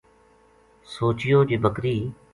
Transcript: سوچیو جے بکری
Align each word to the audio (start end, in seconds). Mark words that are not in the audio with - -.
سوچیو 0.93 1.39
جے 1.49 1.57
بکری 1.63 1.97